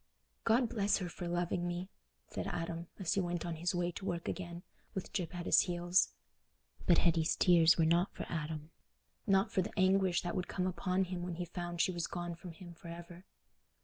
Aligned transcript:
"God 0.45 0.67
bless 0.67 0.97
her 0.97 1.07
for 1.07 1.27
loving 1.27 1.67
me," 1.67 1.87
said 2.27 2.47
Adam, 2.47 2.87
as 2.97 3.13
he 3.13 3.21
went 3.21 3.45
on 3.45 3.57
his 3.57 3.75
way 3.75 3.91
to 3.91 4.03
work 4.03 4.27
again, 4.27 4.63
with 4.95 5.13
Gyp 5.13 5.35
at 5.35 5.45
his 5.45 5.59
heels. 5.59 6.09
But 6.87 6.97
Hetty's 6.97 7.35
tears 7.35 7.77
were 7.77 7.85
not 7.85 8.11
for 8.15 8.25
Adam—not 8.27 9.51
for 9.51 9.61
the 9.61 9.77
anguish 9.77 10.23
that 10.23 10.35
would 10.35 10.47
come 10.47 10.65
upon 10.65 11.03
him 11.03 11.21
when 11.21 11.35
he 11.35 11.45
found 11.45 11.81
she 11.81 11.91
was 11.91 12.07
gone 12.07 12.33
from 12.33 12.53
him 12.53 12.73
for 12.73 12.87
ever. 12.87 13.25